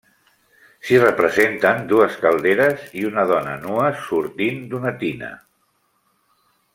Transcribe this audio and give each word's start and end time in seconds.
S'hi 0.87 0.95
representen 1.01 1.83
dues 1.91 2.15
calderes 2.23 2.87
i 3.03 3.05
una 3.11 3.27
dona 3.35 3.53
nua 3.69 3.87
sortint 4.09 4.61
d'una 4.73 4.97
tina. 5.05 5.33